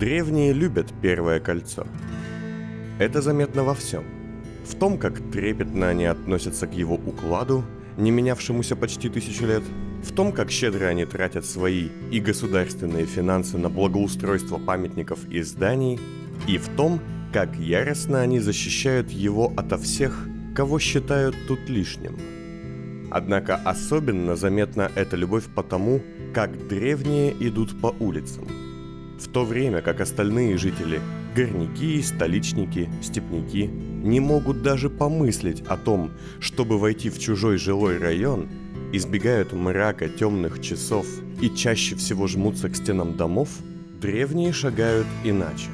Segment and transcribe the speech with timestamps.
[0.00, 1.86] Древние любят первое кольцо.
[2.98, 4.02] Это заметно во всем.
[4.64, 7.64] В том, как трепетно они относятся к его укладу,
[7.98, 9.62] не менявшемуся почти тысячу лет,
[10.02, 16.00] в том, как щедро они тратят свои и государственные финансы на благоустройство памятников и зданий,
[16.48, 16.98] и в том,
[17.30, 20.26] как яростно они защищают его ото всех,
[20.56, 22.16] кого считают тут лишним.
[23.10, 26.00] Однако особенно заметна эта любовь потому,
[26.32, 28.69] как древние идут по улицам.
[29.20, 30.98] В то время как остальные жители,
[31.36, 38.48] горняки, столичники, степняки, не могут даже помыслить о том, чтобы войти в чужой жилой район,
[38.92, 41.06] избегают мрака темных часов
[41.42, 43.50] и чаще всего жмутся к стенам домов,
[44.00, 45.68] древние шагают иначе.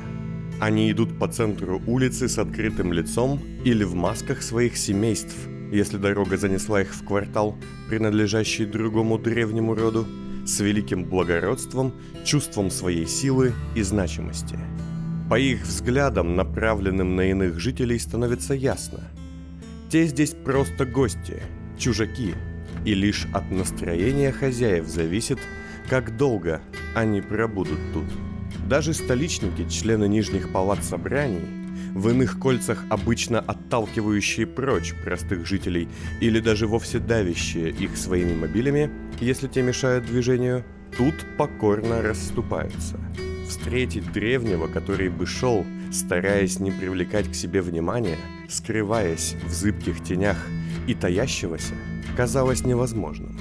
[0.60, 5.36] Они идут по центру улицы с открытым лицом или в масках своих семейств,
[5.70, 7.56] если дорога занесла их в квартал,
[7.88, 10.04] принадлежащий другому древнему роду,
[10.46, 11.92] с великим благородством,
[12.24, 14.58] чувством своей силы и значимости.
[15.28, 19.00] По их взглядам, направленным на иных жителей, становится ясно.
[19.90, 21.42] Те здесь просто гости,
[21.76, 22.34] чужаки,
[22.84, 25.38] и лишь от настроения хозяев зависит,
[25.88, 26.60] как долго
[26.94, 28.06] они пробудут тут.
[28.68, 31.65] Даже столичники, члены нижних палат собраний,
[31.96, 35.88] в иных кольцах обычно отталкивающие прочь простых жителей
[36.20, 40.62] или даже вовсе давящие их своими мобилями, если те мешают движению,
[40.98, 43.00] тут покорно расступаются.
[43.48, 48.18] Встретить древнего, который бы шел, стараясь не привлекать к себе внимания,
[48.50, 50.36] скрываясь в зыбких тенях
[50.86, 51.74] и таящегося,
[52.14, 53.38] казалось невозможным.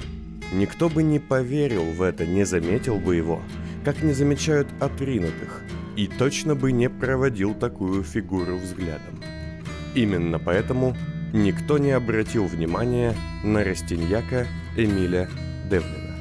[0.54, 3.42] Никто бы не поверил в это, не заметил бы его–
[3.86, 5.62] как не замечают отринутых,
[5.96, 9.22] и точно бы не проводил такую фигуру взглядом.
[9.94, 10.94] Именно поэтому
[11.32, 15.28] никто не обратил внимания на Растиньяка Эмиля
[15.70, 16.14] Девлина.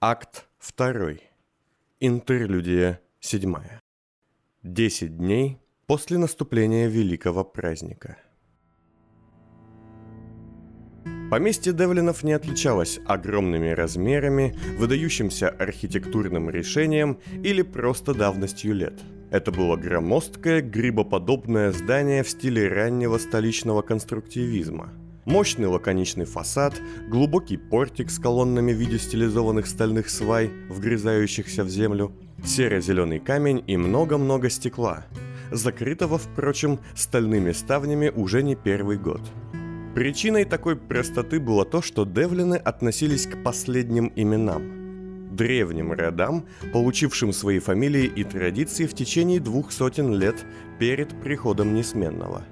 [0.00, 0.46] Акт
[0.76, 1.14] 2.
[2.00, 3.54] Интерлюдия 7.
[4.64, 8.18] Десять дней после наступления великого праздника–
[11.32, 19.00] Поместье Девлинов не отличалось огромными размерами, выдающимся архитектурным решением или просто давностью лет.
[19.30, 24.92] Это было громоздкое, грибоподобное здание в стиле раннего столичного конструктивизма.
[25.24, 26.78] Мощный лаконичный фасад,
[27.08, 32.12] глубокий портик с колоннами в виде стилизованных стальных свай, вгрызающихся в землю,
[32.44, 35.06] серо-зеленый камень и много-много стекла,
[35.50, 39.22] закрытого, впрочем, стальными ставнями уже не первый год–
[39.94, 45.36] Причиной такой простоты было то, что Девлины относились к последним именам.
[45.36, 50.46] Древним родам, получившим свои фамилии и традиции в течение двух сотен лет
[50.78, 52.42] перед приходом Несменного.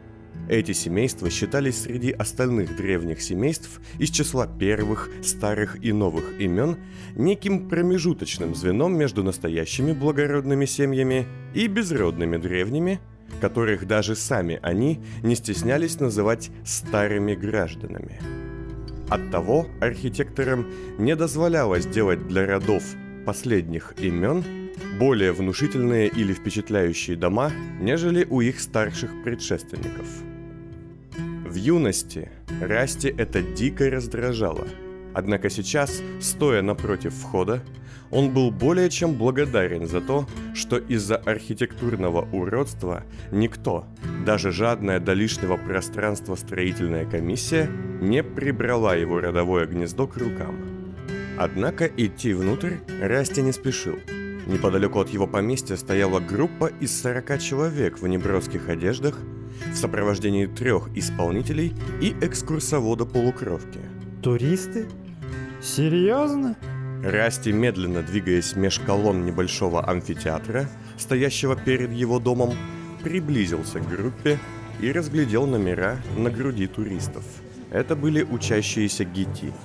[0.50, 6.76] Эти семейства считались среди остальных древних семейств из числа первых, старых и новых имен
[7.14, 13.00] неким промежуточным звеном между настоящими благородными семьями и безродными древними,
[13.40, 18.20] которых даже сами они не стеснялись называть старыми гражданами.
[19.08, 20.66] Оттого архитекторам
[20.98, 22.84] не дозволялось делать для родов
[23.26, 24.44] последних имен
[24.98, 30.06] более внушительные или впечатляющие дома, нежели у их старших предшественников.
[31.46, 32.30] В юности
[32.60, 34.68] Расти это дико раздражало–
[35.12, 37.62] Однако сейчас, стоя напротив входа,
[38.10, 43.86] он был более чем благодарен за то, что из-за архитектурного уродства никто,
[44.26, 47.70] даже жадная до лишнего пространства строительная комиссия,
[48.00, 50.56] не прибрала его родовое гнездо к рукам.
[51.38, 53.96] Однако идти внутрь Расти не спешил.
[54.46, 59.18] Неподалеку от его поместья стояла группа из 40 человек в неброских одеждах
[59.72, 63.80] в сопровождении трех исполнителей и экскурсовода полукровки–
[64.22, 64.86] Туристы?
[65.62, 66.54] Серьезно?
[67.02, 70.68] Расти, медленно двигаясь меж колонн небольшого амфитеатра,
[70.98, 72.54] стоящего перед его домом,
[73.02, 74.38] приблизился к группе
[74.80, 77.24] и разглядел номера на груди туристов.
[77.70, 79.52] Это были учащиеся ГИТИ–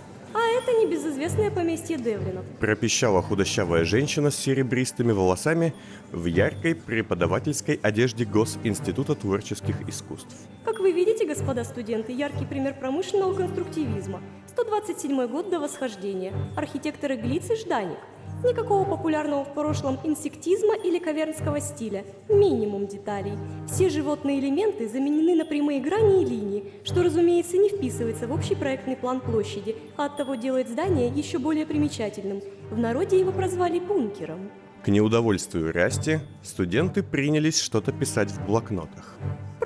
[0.86, 2.46] небезызвестное поместье Девлинов.
[2.60, 5.74] Пропищала худощавая женщина с серебристыми волосами
[6.12, 10.36] в яркой преподавательской одежде Госинститута творческих искусств.
[10.64, 14.22] Как вы видите, господа студенты, яркий пример промышленного конструктивизма.
[14.56, 16.32] 127 год до восхождения.
[16.56, 18.00] Архитекторы Глиц и Жданик–
[18.44, 22.06] Никакого популярного в прошлом инсектизма или кавернского стиля.
[22.30, 23.34] Минимум деталей.
[23.68, 28.56] Все животные элементы заменены на прямые грани и линии, что, разумеется, не вписывается в общий
[28.56, 32.42] проектный план площади, а оттого делает здание еще более примечательным.
[32.70, 34.52] В народе его прозвали бункером.
[34.84, 39.18] К неудовольствию Расти студенты принялись что-то писать в блокнотах.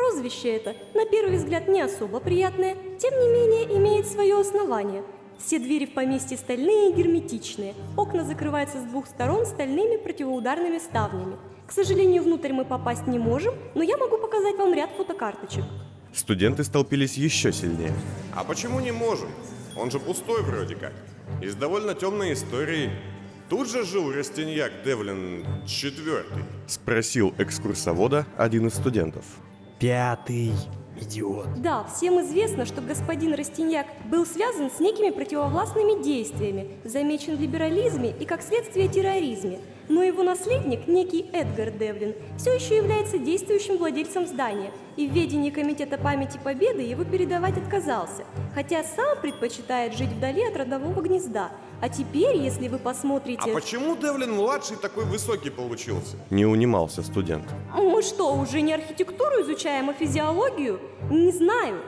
[0.09, 5.03] Прозвище это, на первый взгляд, не особо приятное, тем не менее имеет свое основание–
[5.39, 7.75] Все двери в поместье стальные и герметичные.
[7.95, 11.38] Окна закрываются с двух сторон стальными противоударными ставнями.
[11.67, 15.63] К сожалению, внутрь мы попасть не можем, но я могу показать вам ряд фотокарточек.
[16.11, 17.94] Студенты столпились еще сильнее.
[18.35, 19.29] А почему не можем?
[19.77, 20.94] Он же пустой вроде как.
[21.41, 22.89] И с довольно темной историей.
[23.47, 26.44] Тут же жил Растиньяк Девлин четвертый.
[26.67, 29.23] Спросил экскурсовода один из студентов.
[29.80, 30.52] Пятый.
[31.00, 31.62] Идиот.
[31.62, 38.14] Да, всем известно, что господин Растиньяк был связан с некими противовластными действиями, замечен в либерализме
[38.20, 39.60] и, как следствие, терроризме.
[39.88, 45.50] Но его наследник, некий Эдгар Девлин, все еще является действующим владельцем здания, и в ведении
[45.50, 51.52] Комитета памяти Победы его передавать отказался, хотя сам предпочитает жить вдали от родового гнезда.
[51.81, 53.52] А теперь, если вы посмотрите...
[53.52, 56.18] А почему Девлин-младший такой высокий получился?
[56.30, 57.46] Не унимался студент.
[57.74, 60.80] Мы что, уже не архитектуру изучаем, а физиологию?
[61.10, 61.81] Не знаю.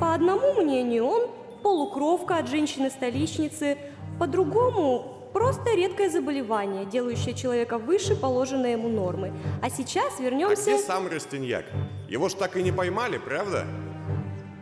[0.00, 1.30] По одному мнению, он
[1.62, 3.76] полукровка от женщины-столичницы,
[4.20, 9.32] по другому просто редкое заболевание, делающее человека выше положенной ему нормы.
[9.62, 10.62] А сейчас А вернемся...
[10.62, 11.64] где сам Растиньяк?
[12.08, 13.66] Его ж так и не поймали, правда?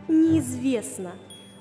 [0.07, 1.11] Неизвестно.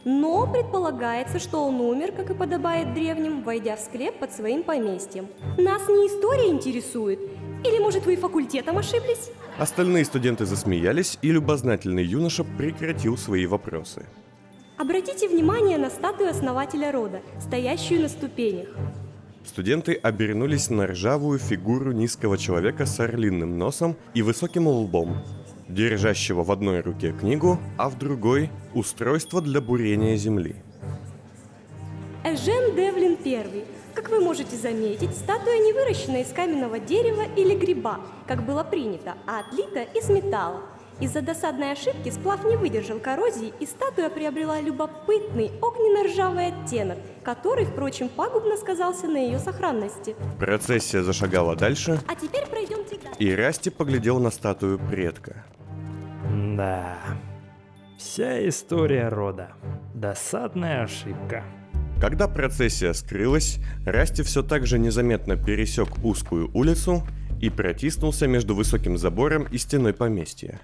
[0.06, 5.26] Но предполагается, что он умер, как и подобает древним, войдя в склеп под своим поместьем.
[5.58, 7.18] Нас не история интересует.
[7.64, 9.32] Или, может, вы и факультетом ошиблись?
[9.58, 14.06] Остальные студенты засмеялись, и любознательный юноша прекратил свои вопросы.
[14.78, 18.68] Обратите внимание на статую основателя рода, стоящую на ступенях.
[19.44, 25.16] Студенты обернулись на ржавую фигуру низкого человека с орлиным носом и высоким лбом,
[25.68, 30.56] держащего в одной руке книгу, а в другой– устройство для бурения земли.
[32.24, 33.64] Эжен Девлин I.
[33.94, 39.14] Как вы можете заметить, статуя не выращена из каменного дерева или гриба, как было принято,
[39.26, 40.62] а отлита из металла.
[40.98, 48.08] Из-за досадной ошибки сплав не выдержал коррозии, и статуя приобрела любопытный огненно-ржавый оттенок, который, впрочем,
[48.08, 50.16] пагубно сказался на ее сохранности.
[50.38, 53.16] Процессия зашагала дальше, А теперь пройдемте дальше.
[53.18, 55.44] и Расти поглядел на статую предка.
[56.56, 56.96] Да.
[57.98, 59.50] Вся история рода.
[59.94, 61.44] Досадная ошибка.
[62.00, 67.06] Когда процессия скрылась, Расти все так же незаметно пересек узкую улицу
[67.42, 70.60] и протиснулся между высоким забором и стеной поместья.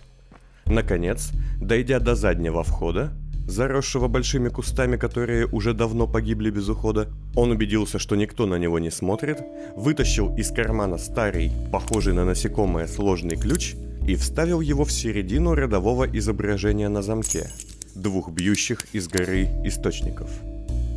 [0.64, 1.30] Наконец,
[1.60, 3.12] дойдя до заднего входа,
[3.46, 8.78] заросшего большими кустами, которые уже давно погибли без ухода, он убедился, что никто на него
[8.78, 9.42] не смотрит,
[9.76, 13.74] вытащил из кармана старый, похожий на насекомое сложный ключ
[14.06, 17.50] и вставил его в середину родового изображения на замке,
[17.94, 20.30] двух бьющих из горы источников.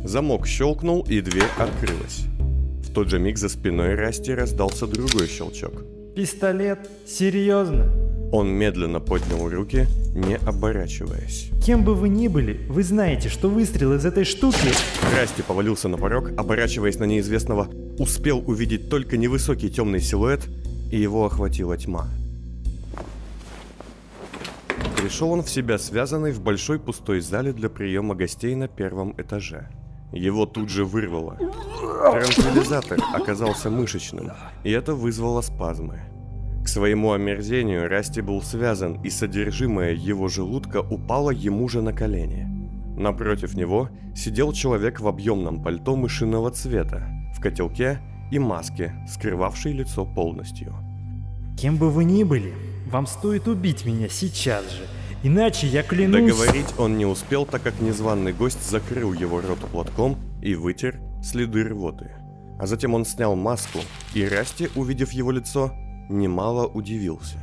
[0.04, 2.24] Замок щелкнул, и дверь открылась.
[2.84, 5.84] В тот же миг за спиной Расти раздался другой щелчок.
[6.14, 6.88] Пистолет?
[7.06, 7.92] Серьезно?
[8.32, 11.50] Он медленно поднял руки, не оборачиваясь.
[11.64, 14.68] Кем бы вы ни были, вы знаете, что выстрел из этой штуки...
[15.16, 17.68] Расти повалился на порог, оборачиваясь на неизвестного,
[17.98, 20.40] успел увидеть только невысокий темный силуэт,
[20.90, 22.08] и его охватила тьма.
[25.06, 29.68] Пришел он в себя связанный в большой пустой зале для приема гостей на первом этаже.
[30.10, 31.36] Его тут же вырвало.
[32.10, 34.32] Транквилизатор оказался мышечным,
[34.64, 36.00] и это вызвало спазмы.
[36.64, 42.48] К своему омерзению Расти был связан, и содержимое его желудка упало ему же на колени.
[42.98, 48.00] Напротив него сидел человек в объемном пальто мышиного цвета, в котелке
[48.32, 50.74] и маске, скрывавшей лицо полностью.
[51.56, 52.52] Кем бы вы ни были,
[52.90, 54.95] вам стоит убить меня сейчас же.
[55.26, 56.22] Иначе я клянусь...
[56.22, 61.64] Договорить он не успел, так как незваный гость закрыл его рот платком и вытер следы
[61.64, 62.12] рвоты.
[62.60, 63.80] А затем он снял маску,
[64.14, 65.72] и Расти, увидев его лицо,
[66.08, 67.38] немало удивился.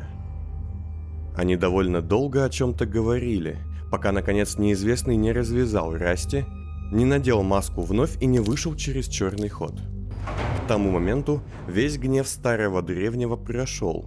[1.35, 3.57] Они довольно долго о чем-то говорили,
[3.91, 6.45] пока наконец неизвестный не развязал Расти,
[6.89, 9.73] не надел маску вновь и не вышел через черный ход.
[10.63, 14.05] К тому моменту весь гнев старого древнего прошел,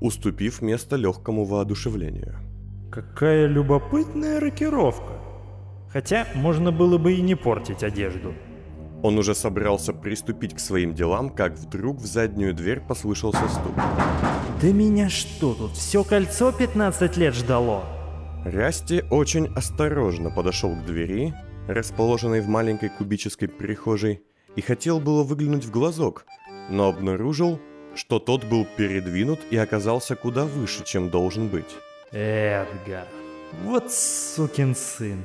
[0.00, 2.47] уступив место легкому воодушевлению.
[2.90, 5.12] Какая любопытная рокировка.
[5.92, 8.34] Хотя можно было бы и не портить одежду.
[9.02, 13.74] Он уже собрался приступить к своим делам, как вдруг в заднюю дверь послышался стук.
[14.62, 17.84] Да меня что тут, все кольцо 15 лет ждало?
[18.44, 21.34] Расти очень осторожно подошел к двери,
[21.68, 24.22] расположенной в маленькой кубической прихожей,
[24.56, 26.24] и хотел было выглянуть в глазок,
[26.70, 27.60] но обнаружил,
[27.94, 31.76] что тот был передвинут и оказался куда выше, чем должен быть.
[32.12, 33.06] Эдгар.
[33.64, 35.22] Вот сукин сын.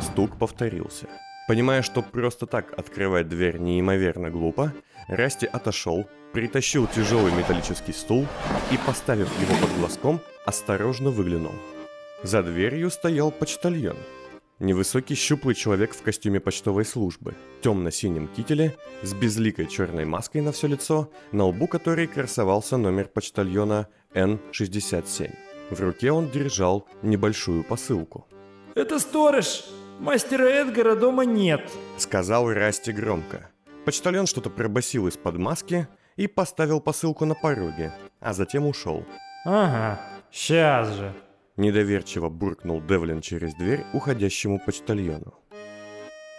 [0.00, 1.06] Стук повторился.
[1.48, 4.72] Понимая, что просто так открывать дверь неимоверно глупо,
[5.08, 8.26] Расти отошел, притащил тяжелый металлический стул
[8.70, 11.52] и, поставив его под глазком, осторожно выглянул.
[12.22, 13.96] За дверью стоял почтальон.
[14.60, 20.68] Невысокий щуплый человек в костюме почтовой службы, темно-синем кителе, с безликой черной маской на все
[20.68, 25.51] лицо, на лбу которой красовался номер почтальона N67.
[25.70, 28.26] В руке он держал небольшую посылку.
[28.74, 29.64] «Это сторож!
[29.98, 33.50] Мастера Эдгара дома нет!» Сказал Расти громко.
[33.84, 39.04] Почтальон что-то пробасил из-под маски и поставил посылку на пороге, а затем ушел.
[39.44, 40.00] «Ага,
[40.30, 41.14] сейчас же!»
[41.56, 45.34] Недоверчиво буркнул Девлин через дверь уходящему почтальону.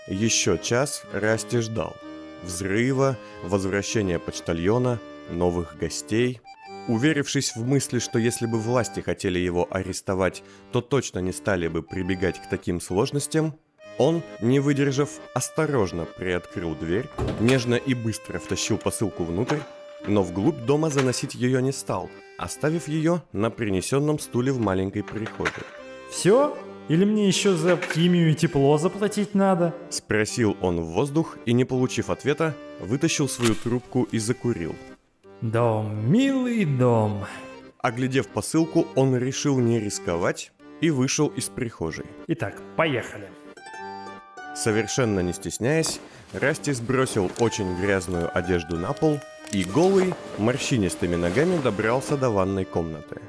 [0.08, 1.96] Еще час Расти ждал.
[2.44, 5.00] Взрыва, возвращения почтальона,
[5.30, 6.42] новых гостей.
[6.88, 11.82] Уверившись в мысли, что если бы власти хотели его арестовать, то точно не стали бы
[11.82, 13.56] прибегать к таким сложностям,
[13.98, 17.10] он, не выдержав, осторожно приоткрыл дверь,
[17.40, 19.60] нежно и быстро втащил посылку внутрь,
[20.08, 25.64] но вглубь дома заносить ее не стал, оставив ее на принесенном стуле в маленькой прихожей.
[26.12, 26.58] «Все?
[26.90, 31.64] Или мне еще за химию и тепло заплатить надо?» Спросил он в воздух и, не
[31.64, 34.76] получив ответа, вытащил свою трубку и закурил.
[35.44, 37.26] «Дом, милый дом!»
[37.80, 42.06] Оглядев посылку, он решил не рисковать и вышел из прихожей.
[42.28, 43.28] Итак, поехали.
[44.56, 46.00] Совершенно не стесняясь,
[46.32, 49.20] Расти сбросил очень грязную одежду на пол
[49.52, 53.20] и голый, морщинистыми ногами добрался до ванной комнаты.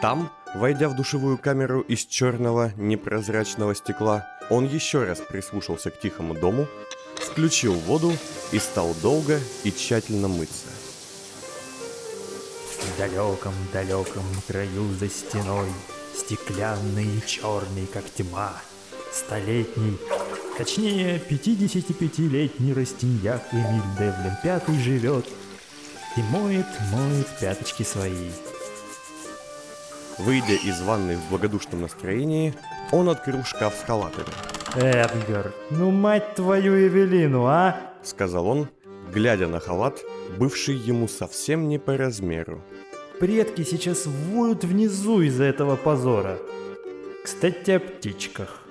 [0.00, 6.34] Там, войдя в душевую камеру из черного непрозрачного стекла, он еще раз прислушался к тихому
[6.34, 6.68] дому,
[7.16, 8.12] включил воду
[8.52, 10.73] и стал долго и тщательно мыться.
[12.94, 15.66] В далеком-далеком краю за стеной,
[16.14, 18.52] стеклянный и черный, как тьма,
[19.12, 19.98] столетний,
[20.56, 25.26] точнее, 55-летний растиньяк Эмиль Девлин Пятый живет
[26.16, 28.30] и моет, моет пяточки свои.
[30.18, 32.54] Выйдя из ванной в благодушном настроении,
[32.92, 34.28] он открыл шкаф с халатами.
[34.76, 37.76] Эдгар, ну мать твою Эвелину, а?
[38.04, 38.68] Сказал он,
[39.12, 40.00] глядя на халат,
[40.38, 42.62] бывший ему совсем не по размеру.
[43.20, 46.38] Предки сейчас воют внизу из-за этого позора.
[47.24, 48.62] Кстати, о птичках.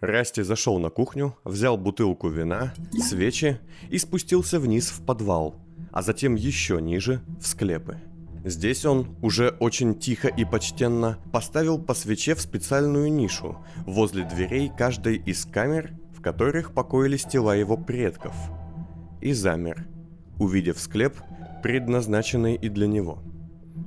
[0.00, 5.54] Расти зашел на кухню, взял бутылку вина, свечи и спустился вниз в подвал,
[5.92, 7.98] а затем еще ниже, в склепы.
[8.44, 14.72] Здесь он уже очень тихо и почтенно поставил по свече в специальную нишу возле дверей
[14.76, 18.34] каждой из камер, в которых покоились тела его предков.
[19.20, 19.86] И замер,
[20.40, 21.14] увидев склеп,
[21.62, 23.22] предназначенный и для него.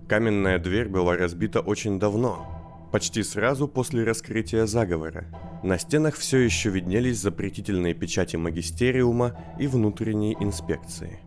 [0.08, 5.26] Каменная дверь была разбита очень давно, почти сразу после раскрытия заговора.
[5.64, 11.20] На стенах все еще виднелись запретительные печати магистериума и внутренней инспекции.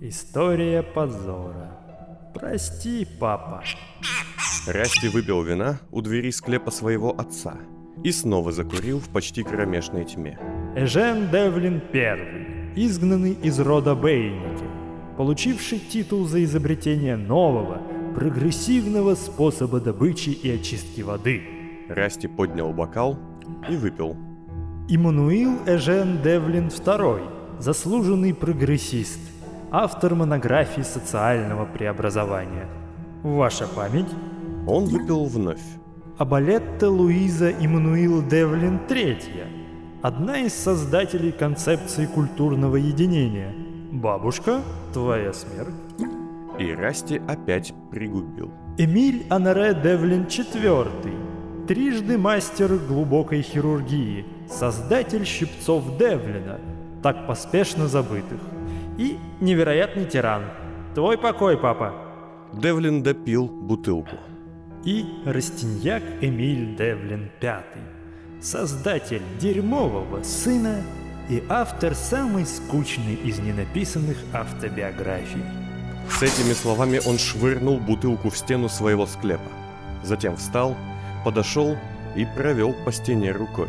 [0.00, 1.78] История позора.
[2.34, 3.62] Прости, папа.
[4.66, 7.56] Расти выпил вина у двери склепа своего отца
[8.04, 10.38] и снова закурил в почти кромешной тьме.
[10.76, 14.64] Эжен Девлин I, изгнанный из рода Бейники,
[15.16, 17.80] получивший титул за изобретение нового,
[18.14, 21.42] прогрессивного способа добычи и очистки воды.
[21.88, 23.18] Расти поднял бокал
[23.68, 24.16] и выпил.
[24.88, 27.22] Иммануил Эжен Девлин II,
[27.58, 29.20] заслуженный прогрессист,
[29.70, 32.68] автор монографии социального преобразования.
[33.22, 34.10] Ваша память?
[34.66, 35.62] Он выпил вновь.
[36.18, 43.54] Абалетта Луиза Иммануил Девлин III, одна из создателей концепции культурного единения.
[43.92, 45.74] Бабушка, твоя смерть.
[46.62, 48.52] И Расти опять пригубил.
[48.78, 56.60] Эмиль Анаре Девлин IV, трижды мастер глубокой хирургии, создатель щипцов Девлина,
[57.02, 58.40] так поспешно забытых.
[58.96, 60.44] И невероятный тиран.
[60.94, 61.94] Твой покой, папа.
[62.52, 64.16] Девлин допил бутылку.
[64.84, 67.64] И Растиньяк Эмиль Девлин V,
[68.40, 70.76] создатель дерьмового сына
[71.28, 75.61] и автор самой скучной из ненаписанных автобиографий.
[76.18, 79.50] С этими словами он швырнул бутылку в стену своего склепа.
[80.02, 80.76] Затем встал,
[81.24, 81.76] подошел
[82.14, 83.68] и провел по стене рукой.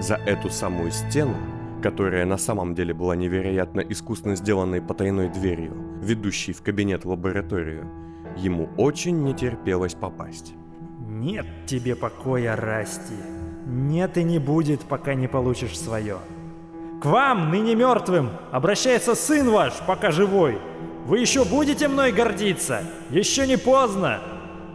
[0.00, 1.34] За эту самую стену,
[1.82, 7.90] которая на самом деле была невероятно искусно сделанной потайной дверью, ведущей в кабинет-лабораторию,
[8.36, 10.54] ему очень не терпелось попасть.
[11.00, 13.14] Нет тебе покоя, Расти.
[13.66, 16.18] Нет и не будет, пока не получишь свое.
[17.02, 20.58] К вам, ныне мертвым, обращается сын ваш, пока живой.
[21.04, 22.82] Вы еще будете мной гордиться?
[23.10, 24.22] Еще не поздно.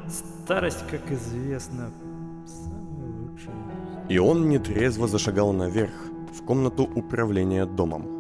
[0.08, 1.92] Старость, как известно,
[2.46, 3.56] самая лучшая.
[4.10, 5.94] И он нетрезво зашагал наверх,
[6.32, 8.20] в комнату управления домом.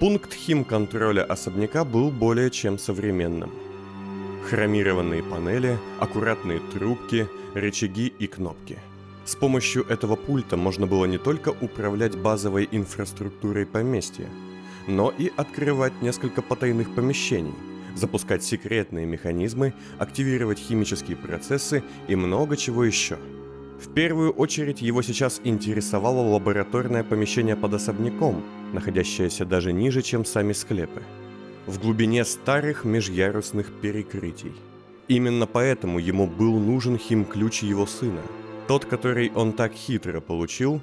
[0.00, 3.50] Пункт химконтроля особняка был более чем современным.
[4.50, 8.78] Хромированные панели, аккуратные трубки, рычаги и кнопки.
[9.24, 14.28] С помощью этого пульта можно было не только управлять базовой инфраструктурой поместья,
[14.86, 17.54] но и открывать несколько потайных помещений,
[17.94, 23.18] запускать секретные механизмы, активировать химические процессы и много чего еще.
[23.80, 30.52] В первую очередь его сейчас интересовало лабораторное помещение под особняком, находящееся даже ниже, чем сами
[30.52, 31.02] склепы–
[31.66, 34.52] в глубине старых межярусных перекрытий.
[35.08, 38.22] Именно поэтому ему был нужен хим-ключ его сына,
[38.70, 40.80] тот, который он так хитро получил,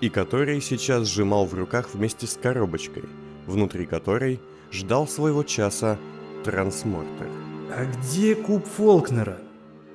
[0.00, 3.04] и который сейчас сжимал в руках вместе с коробочкой,
[3.46, 4.40] внутри которой
[4.72, 5.98] ждал своего часа
[6.42, 7.28] трансмортер.
[7.70, 9.36] А где куб Фолкнера?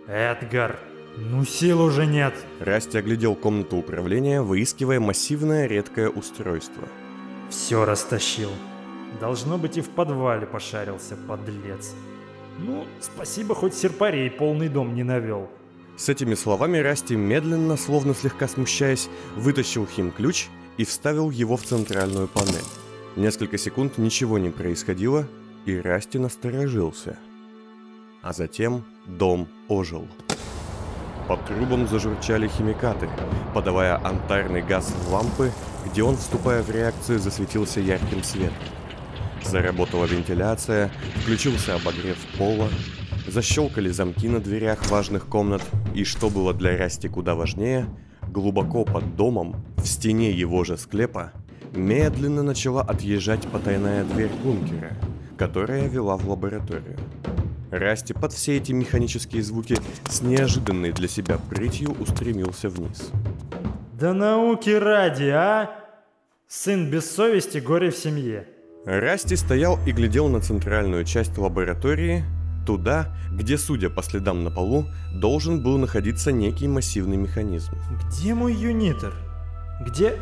[0.05, 0.79] Эдгар,
[1.17, 2.35] ну сил уже нет.
[2.59, 6.87] Расти оглядел комнату управления, выискивая массивное редкое устройство.
[7.49, 8.51] Все растащил.
[9.19, 11.95] Должно быть и в подвале пошарился, подлец.
[12.59, 15.49] Ну, спасибо, хоть серпарей полный дом не навел.
[15.95, 20.47] С этими словами Расти медленно, словно слегка смущаясь, вытащил хим-ключ
[20.77, 22.63] и вставил его в центральную панель.
[23.15, 25.27] Несколько секунд ничего не происходило,
[25.65, 27.17] и Расти насторожился.
[28.23, 30.07] А затем дом ожил.
[31.27, 33.07] Под трубам зажурчали химикаты,
[33.53, 35.51] подавая антарный газ в лампы,
[35.85, 38.55] где он, вступая в реакцию, засветился ярким светом.
[39.43, 42.69] Заработала вентиляция, включился обогрев пола,
[43.33, 45.63] защелкали замки на дверях важных комнат,
[45.95, 47.87] и что было для Расти куда важнее,
[48.27, 51.33] глубоко под домом, в стене его же склепа,
[51.73, 54.95] медленно начала отъезжать потайная дверь бункера,
[55.37, 56.97] которая вела в лабораторию.
[57.71, 63.09] Расти под все эти механические звуки с неожиданной для себя прытью устремился вниз.
[63.93, 65.71] Да науки ради, а?
[66.47, 68.47] Сын без совести, горе в семье.
[68.85, 72.23] Расти стоял и глядел на центральную часть лаборатории,
[72.65, 77.73] туда, где, судя по следам на полу, должен был находиться некий массивный механизм.
[78.07, 79.13] Где мой юнитер?
[79.81, 80.17] Где...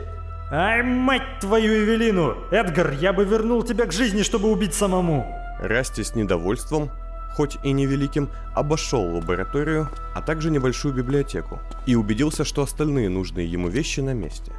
[0.52, 2.36] Ай, мать твою Эвелину!
[2.52, 5.26] Эдгар, я бы вернул тебя к жизни, чтобы убить самому!
[5.62, 6.92] Расти с недовольством,
[7.36, 13.70] хоть и невеликим, обошел лабораторию, а также небольшую библиотеку и убедился, что остальные нужные ему
[13.70, 14.52] вещи на месте.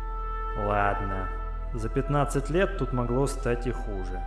[0.67, 1.29] Ладно,
[1.75, 4.21] за 15 лет тут могло стать и хуже.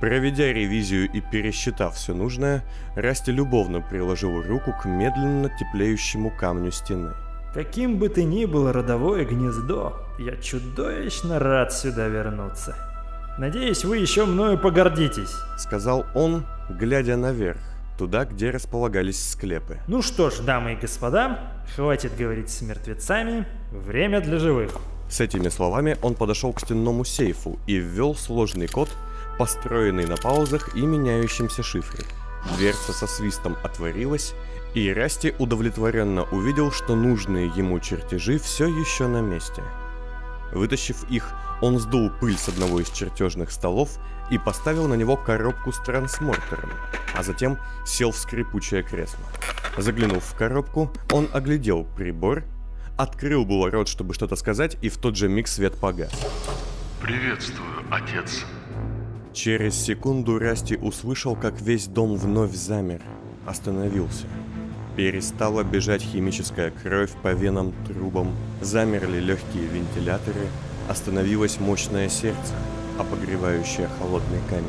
[0.00, 2.62] Проведя ревизию и пересчитав все нужное,
[2.96, 7.12] Расти любовно приложил руку к медленно теплеющему камню стены.
[7.54, 12.76] Каким бы ты ни был родовое гнездо, я чудовищно рад сюда вернуться.
[13.38, 17.58] Надеюсь, вы еще мною погордитесь, сказал он, глядя наверх,
[17.98, 19.78] туда, где располагались склепы.
[19.88, 21.38] Ну что ж, дамы и господа,
[21.74, 24.72] хватит говорить с мертвецами, время для живых.
[25.08, 28.90] С этими словами он подошел к стенному сейфу и ввел сложный код,
[29.38, 32.04] построенный на паузах и меняющемся шифре.
[32.56, 34.34] Дверца со свистом отворилась,
[34.74, 39.62] и Расти удовлетворенно увидел, что нужные ему чертежи все еще на месте.
[40.52, 43.98] Вытащив их, он сдул пыль с одного из чертежных столов
[44.30, 46.70] и поставил на него коробку с трансмортером,
[47.14, 49.24] а затем сел в скрипучее кресло.
[49.78, 52.44] Заглянув в коробку, он оглядел прибор
[52.96, 56.10] Открыл было рот, чтобы что-то сказать, и в тот же миг свет погас.
[57.02, 58.46] «Приветствую, отец».
[59.36, 63.02] Через секунду Расти услышал, как весь дом вновь замер,
[63.44, 64.24] остановился.
[64.96, 70.48] Перестала бежать химическая кровь по венам трубам, замерли легкие вентиляторы,
[70.88, 72.54] остановилось мощное сердце,
[72.98, 74.64] обогревающее холодный камень.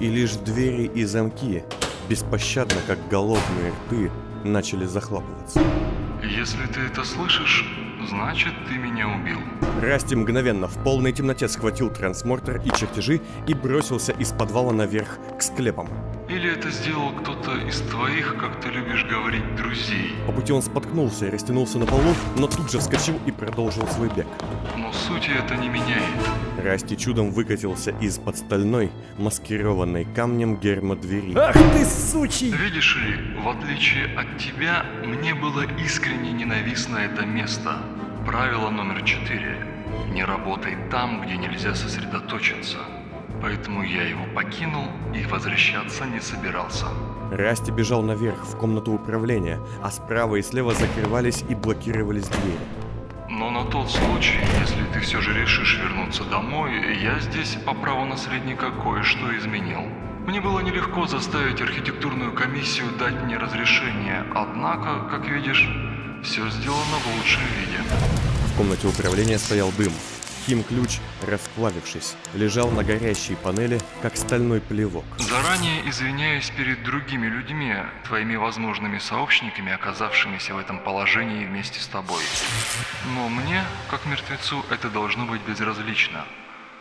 [0.00, 1.62] И лишь двери и замки,
[2.08, 4.10] беспощадно как голодные рты,
[4.42, 5.60] начали захлопываться.
[6.20, 7.64] Если ты это слышишь,
[8.06, 9.38] значит ты меня убил.
[9.82, 15.42] Расти мгновенно в полной темноте схватил трансмортер и чертежи и бросился из подвала наверх к
[15.42, 15.88] склепам.
[16.28, 20.14] Или это сделал кто-то из твоих, как ты любишь говорить, друзей?
[20.26, 24.08] По пути он споткнулся и растянулся на полу, но тут же вскочил и продолжил свой
[24.08, 24.26] бег.
[24.76, 26.02] Но сути это не меняет.
[26.62, 31.34] Расти чудом выкатился из-под стальной, маскированной камнем гермодвери.
[31.36, 32.50] Ах ты сучий!
[32.52, 37.76] Видишь ли, в отличие от тебя, мне было искренне ненавистно это место.
[38.26, 39.58] Правило номер четыре.
[40.10, 42.78] Не работай там, где нельзя сосредоточиться.
[43.42, 46.86] Поэтому я его покинул и возвращаться не собирался.
[47.30, 52.58] Расти бежал наверх, в комнату управления, а справа и слева закрывались и блокировались двери.
[53.28, 58.06] Но на тот случай, если ты все же решишь вернуться домой, я здесь по праву
[58.06, 59.82] наследника кое-что изменил.
[60.26, 65.68] Мне было нелегко заставить архитектурную комиссию дать мне разрешение, однако, как видишь,
[66.24, 67.78] все сделано в лучшем виде.
[68.52, 69.92] В комнате управления стоял дым.
[70.46, 75.04] Хим-ключ, расплавившись, лежал на горящей панели, как стальной плевок.
[75.18, 77.74] Заранее извиняюсь перед другими людьми,
[78.06, 82.22] твоими возможными сообщниками, оказавшимися в этом положении вместе с тобой.
[83.14, 86.26] Но мне, как мертвецу, это должно быть безразлично.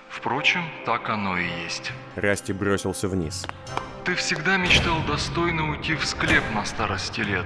[0.09, 1.91] Впрочем, так оно и есть.
[2.15, 3.45] Расти бросился вниз.
[4.03, 7.45] Ты всегда мечтал достойно уйти в склеп на старости лет.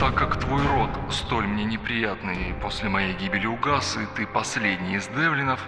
[0.00, 5.08] Так как твой род столь мне неприятный после моей гибели угас, и ты последний из
[5.08, 5.60] Девлинов,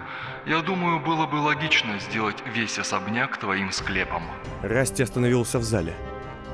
[0.46, 4.22] я думаю, было бы логично сделать весь особняк твоим склепом.
[4.62, 5.94] Расти остановился в зале.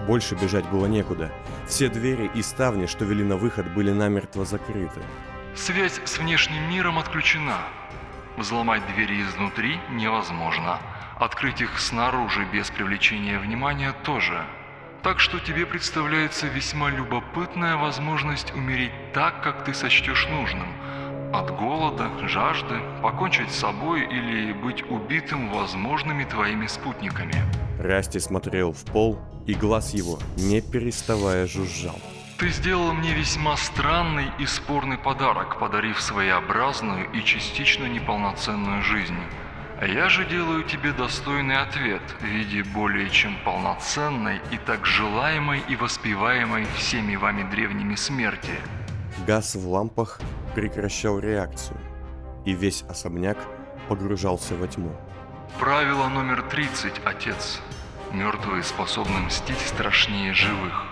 [0.09, 1.31] Больше бежать было некуда.
[1.69, 5.01] Все двери и ставни, что вели на выход, были намертво закрыты.
[5.55, 7.59] Связь с внешним миром отключена.
[8.37, 10.81] Взломать двери изнутри невозможно.
[11.21, 14.45] Открыть их снаружи без привлечения внимания тоже.
[15.09, 20.69] Так что тебе представляется весьма любопытная возможность умереть так, как ты сочтешь нужным.
[21.33, 27.33] От голода, жажды, покончить с собой или быть убитым возможными твоими спутниками.
[27.79, 31.99] Расти смотрел в пол, и глаз его, не переставая, жужжал.
[32.37, 39.17] Ты сделал мне весьма странный и спорный подарок, подарив своеобразную и частично неполноценную жизнь.
[39.81, 45.63] А я же делаю тебе достойный ответ в виде более чем полноценной и так желаемой
[45.69, 48.51] и воспеваемой всеми вами древними смерти.
[49.25, 50.21] Газ в лампах
[50.57, 51.79] прекращал реакцию,
[52.45, 53.39] и весь особняк
[53.89, 54.91] погружался во тьму.
[55.61, 57.61] Правило номер 30, отец.
[58.13, 60.87] Мертвые способны мстить страшнее живых.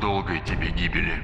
[0.00, 1.22] Долгой тебе гибели.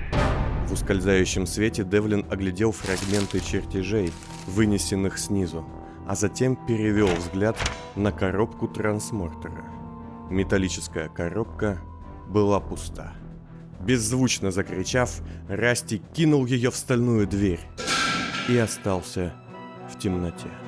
[0.69, 4.13] В ускользающем свете Девлин оглядел фрагменты чертежей,
[4.47, 5.67] вынесенных снизу,
[6.07, 7.57] а затем перевел взгляд
[7.97, 9.65] на коробку трансмортера.
[10.31, 11.79] Металлическая коробка
[12.29, 13.13] была пуста.
[13.81, 17.61] Беззвучно закричав, Расти кинул ее в стальную дверь
[18.49, 19.35] и остался
[19.93, 20.66] в темноте.